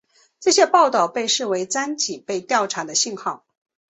[0.39, 3.45] 这些报道被视为张已被调查的信号。